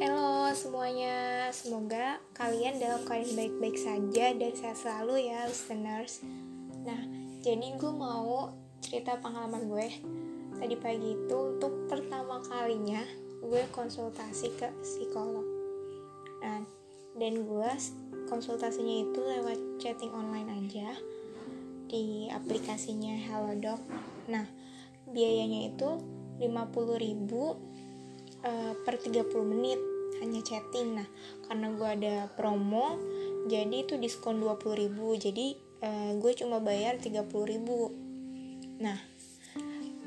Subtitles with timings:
[0.00, 6.24] Halo semuanya, semoga kalian dalam keadaan baik-baik saja dan sehat selalu ya listeners.
[6.88, 7.04] Nah,
[7.44, 8.48] jadi gue mau
[8.80, 9.92] cerita pengalaman gue.
[10.56, 13.04] Tadi pagi itu untuk pertama kalinya
[13.44, 15.44] gue konsultasi ke psikolog.
[16.40, 16.64] Nah,
[17.20, 17.70] dan gue
[18.24, 20.96] konsultasinya itu lewat chatting online aja
[21.92, 23.84] Di aplikasinya Halodoc
[24.32, 24.48] Nah,
[25.12, 26.00] biayanya itu
[26.40, 26.48] 50
[26.96, 27.60] ribu
[28.48, 30.98] uh, per 30 menit hanya chatting.
[30.98, 31.08] Nah
[31.46, 32.98] karena gue ada promo
[33.46, 35.14] jadi itu diskon 20 ribu.
[35.14, 35.54] Jadi
[35.86, 37.94] uh, gue cuma bayar 30 ribu.
[38.82, 38.98] Nah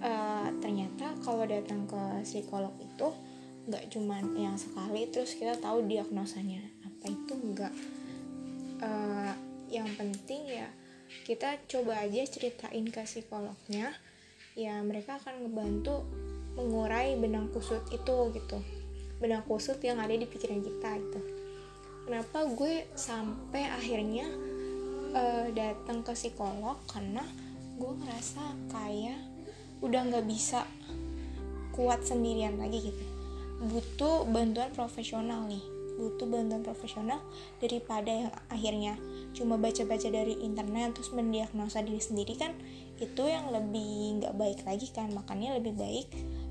[0.00, 3.08] uh, ternyata kalau datang ke psikolog itu
[3.68, 7.74] nggak cuma yang sekali terus kita tahu diagnosanya apa itu enggak
[8.80, 9.32] uh,
[9.68, 10.68] yang penting ya
[11.28, 13.94] kita coba aja ceritain ke psikolognya
[14.58, 16.02] ya mereka akan ngebantu
[16.58, 18.58] mengurai benang kusut itu gitu
[19.20, 21.20] benang kusut yang ada di pikiran kita gitu.
[22.08, 24.26] Kenapa gue sampai akhirnya
[25.14, 26.80] uh, datang ke psikolog?
[26.88, 27.22] Karena
[27.76, 29.20] gue ngerasa kayak
[29.84, 30.64] udah nggak bisa
[31.76, 33.04] kuat sendirian lagi gitu.
[33.60, 35.62] Butuh bantuan profesional nih.
[36.00, 37.20] Butuh bantuan profesional
[37.60, 38.96] daripada yang akhirnya
[39.36, 42.56] cuma baca-baca dari internet terus mendiagnosa diri sendiri kan
[42.96, 45.12] itu yang lebih nggak baik lagi kan.
[45.12, 46.08] Makanya lebih baik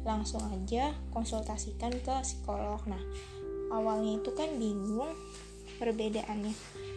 [0.08, 2.80] langsung aja konsultasikan ke psikolog.
[2.88, 3.02] Nah
[3.74, 5.14] awalnya itu kan bingung
[5.78, 6.54] perbedaannya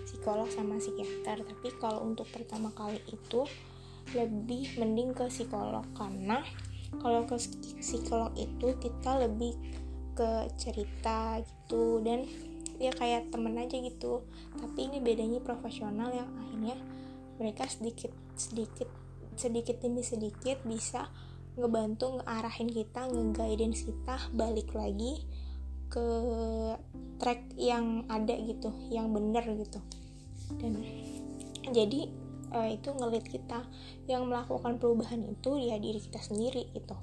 [0.09, 3.47] psikolog sama psikiater tapi kalau untuk pertama kali itu
[4.13, 6.43] lebih mending ke psikolog karena
[7.01, 7.39] kalau ke
[7.81, 9.55] psikolog itu kita lebih
[10.13, 12.29] ke cerita gitu dan
[12.77, 14.27] ya kayak temen aja gitu.
[14.59, 16.77] Tapi ini bedanya profesional yang akhirnya
[17.41, 18.91] mereka sedikit sedikit
[19.39, 21.09] sedikit demi sedikit bisa
[21.57, 25.29] ngebantu ngearahin kita ngeguidance kita balik lagi
[25.93, 26.07] ke
[27.21, 29.81] track yang ada gitu yang bener gitu.
[30.57, 30.81] Dan
[31.69, 32.09] jadi
[32.57, 33.65] uh, itu ngelit kita.
[34.09, 36.97] Yang melakukan perubahan itu ya diri kita sendiri gitu.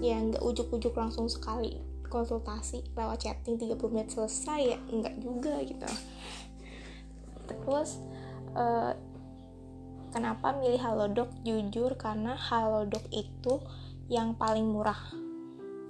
[0.00, 5.88] Ya nggak ujuk-ujuk langsung sekali konsultasi lewat chatting 30 menit selesai ya nggak juga gitu.
[7.44, 8.00] Terus
[8.56, 8.96] uh,
[10.14, 11.26] kenapa milih Halodoc?
[11.42, 13.58] Jujur karena Halodoc itu
[14.06, 15.10] yang paling murah.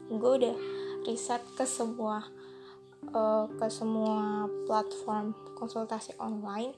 [0.09, 0.57] Gue udah
[1.05, 2.25] riset ke semua
[3.13, 6.73] uh, ke semua platform konsultasi online.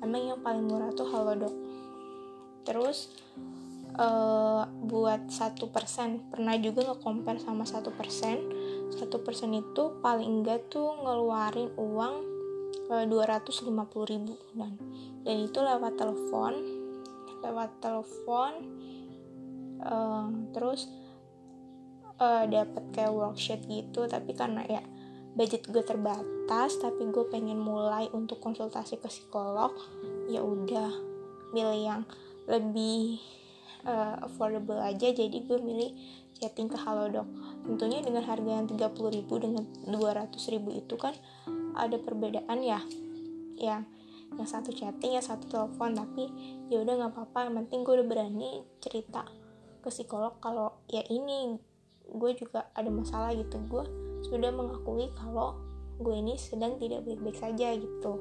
[0.00, 1.52] Emang yang paling murah tuh Halodoc.
[2.64, 3.12] Terus
[4.00, 8.40] uh, buat satu persen pernah juga nge-compare sama satu persen.
[8.96, 12.14] Satu persen itu paling enggak tuh ngeluarin uang
[12.88, 13.04] uh,
[13.84, 14.78] puluh ribu dan
[15.26, 16.75] dan itu lewat telepon
[17.46, 18.52] lewat telepon
[19.82, 20.90] uh, terus
[22.18, 24.82] uh, dapat kayak worksheet gitu tapi karena ya
[25.36, 29.72] budget gue terbatas tapi gue pengen mulai untuk konsultasi ke psikolog
[30.26, 30.90] ya udah
[31.52, 32.02] milih yang
[32.46, 33.20] lebih
[33.86, 35.10] uh, affordable aja.
[35.12, 35.90] Jadi gue milih
[36.36, 37.24] chatting ke Halodoc
[37.64, 40.36] tentunya dengan harga yang 30.000 dengan 200.000
[40.84, 41.16] itu kan
[41.72, 42.80] ada perbedaan ya
[43.56, 43.88] yang
[44.34, 46.28] yang satu chatting yang satu telepon tapi
[46.66, 47.38] ya udah nggak apa-apa.
[47.48, 48.50] Yang penting gue udah berani
[48.82, 49.22] cerita
[49.80, 51.54] ke psikolog kalau ya ini
[52.06, 53.62] gue juga ada masalah gitu.
[53.70, 53.86] Gue
[54.26, 55.56] sudah mengakui kalau
[55.96, 58.12] gue ini sedang tidak baik-baik saja gitu.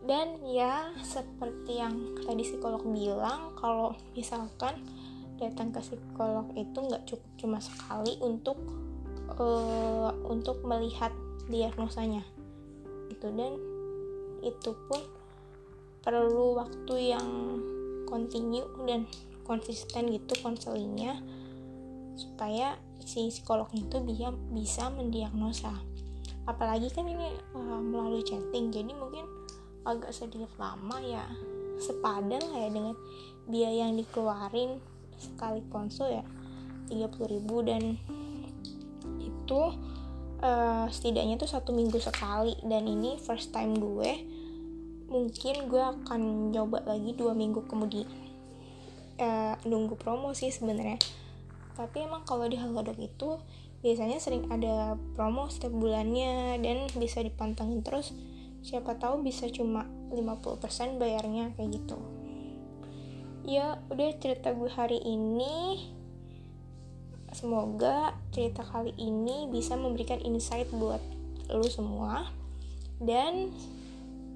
[0.00, 4.80] Dan ya seperti yang tadi psikolog bilang kalau misalkan
[5.36, 8.56] datang ke psikolog itu nggak cukup cuma sekali untuk
[9.36, 11.12] uh, untuk melihat
[11.52, 12.24] diagnosanya
[13.12, 13.28] gitu.
[13.28, 13.69] Dan
[14.44, 15.00] itu pun
[16.00, 17.28] perlu waktu yang
[18.08, 19.04] continue dan
[19.44, 21.20] konsisten gitu konselingnya
[22.16, 25.72] supaya si psikolognya itu bisa bisa mendiagnosa.
[26.48, 29.24] Apalagi kan ini uh, melalui chatting jadi mungkin
[29.84, 31.24] agak sedikit lama ya
[31.80, 32.94] sepadan lah ya dengan
[33.48, 34.76] biaya yang dikeluarin
[35.16, 36.24] sekali konsul ya
[36.92, 37.82] 30.000 dan
[39.20, 39.62] itu
[40.44, 42.58] uh, setidaknya tuh satu minggu sekali.
[42.60, 44.39] Dan ini first time gue
[45.10, 48.06] mungkin gue akan coba lagi dua minggu kemudian
[49.18, 50.96] uh, nunggu promo sih sebenarnya.
[51.74, 53.42] Tapi emang kalau di Halodoc itu
[53.80, 58.14] biasanya sering ada promo setiap bulannya dan bisa dipantengin terus.
[58.60, 61.98] Siapa tahu bisa cuma 50% bayarnya kayak gitu.
[63.48, 65.88] Ya udah cerita gue hari ini.
[67.30, 71.00] Semoga cerita kali ini bisa memberikan insight buat
[71.48, 72.28] lu semua.
[73.00, 73.54] Dan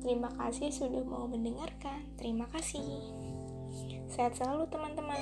[0.04, 2.04] terima kasih sudah mau mendengarkan.
[2.20, 2.84] Terima kasih.
[4.12, 5.18] Sehat selalu teman-teman.